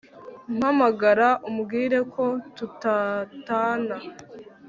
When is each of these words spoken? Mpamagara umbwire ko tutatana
Mpamagara 0.57 1.27
umbwire 1.49 1.99
ko 2.13 2.23
tutatana 2.55 3.95